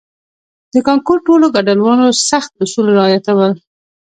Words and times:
د 0.73 0.75
کانکور 0.87 1.17
ټولو 1.27 1.45
ګډونوالو 1.55 2.17
سخت 2.29 2.51
اصول 2.63 2.85
رعایتول. 2.97 3.51